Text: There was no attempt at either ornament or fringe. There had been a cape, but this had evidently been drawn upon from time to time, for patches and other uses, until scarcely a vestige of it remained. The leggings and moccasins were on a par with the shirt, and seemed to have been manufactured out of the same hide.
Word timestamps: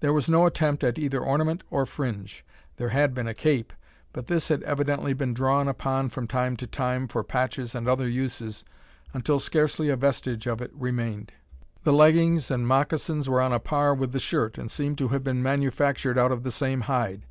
There 0.00 0.12
was 0.12 0.28
no 0.28 0.44
attempt 0.44 0.84
at 0.84 0.98
either 0.98 1.18
ornament 1.18 1.64
or 1.70 1.86
fringe. 1.86 2.44
There 2.76 2.90
had 2.90 3.14
been 3.14 3.26
a 3.26 3.32
cape, 3.32 3.72
but 4.12 4.26
this 4.26 4.48
had 4.48 4.62
evidently 4.64 5.14
been 5.14 5.32
drawn 5.32 5.66
upon 5.66 6.10
from 6.10 6.26
time 6.26 6.58
to 6.58 6.66
time, 6.66 7.08
for 7.08 7.24
patches 7.24 7.74
and 7.74 7.88
other 7.88 8.06
uses, 8.06 8.66
until 9.14 9.40
scarcely 9.40 9.88
a 9.88 9.96
vestige 9.96 10.46
of 10.46 10.60
it 10.60 10.72
remained. 10.74 11.32
The 11.84 11.94
leggings 11.94 12.50
and 12.50 12.68
moccasins 12.68 13.30
were 13.30 13.40
on 13.40 13.54
a 13.54 13.58
par 13.58 13.94
with 13.94 14.12
the 14.12 14.20
shirt, 14.20 14.58
and 14.58 14.70
seemed 14.70 14.98
to 14.98 15.08
have 15.08 15.24
been 15.24 15.42
manufactured 15.42 16.18
out 16.18 16.32
of 16.32 16.42
the 16.42 16.52
same 16.52 16.82
hide. 16.82 17.24